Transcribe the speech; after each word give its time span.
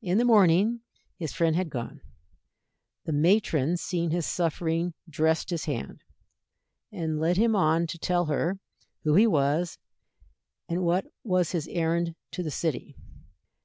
In 0.00 0.18
the 0.18 0.24
morning 0.24 0.80
his 1.20 1.32
friend 1.32 1.54
had 1.54 1.70
gone. 1.70 2.00
The 3.04 3.12
matron 3.12 3.76
seeing 3.76 4.10
his 4.10 4.26
suffering 4.26 4.92
dressed 5.08 5.50
his 5.50 5.66
hand, 5.66 6.02
and 6.90 7.20
led 7.20 7.36
him 7.36 7.54
on 7.54 7.86
to 7.86 7.96
tell 7.96 8.24
her 8.24 8.58
who 9.04 9.14
he 9.14 9.28
was 9.28 9.78
and 10.68 10.82
what 10.82 11.06
was 11.22 11.52
his 11.52 11.68
errand 11.68 12.16
to 12.32 12.42
the 12.42 12.50
city. 12.50 12.96